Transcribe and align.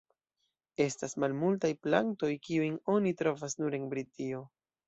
Estas 0.85 1.13
malmultaj 1.25 1.71
plantoj 1.87 2.31
kiujn 2.47 2.81
oni 2.97 3.15
trovas 3.23 3.59
nur 3.63 3.81
en 3.81 3.89
Britio. 3.93 4.43